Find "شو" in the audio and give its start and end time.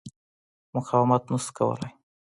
1.43-1.51